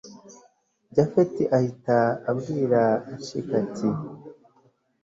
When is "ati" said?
3.61-3.89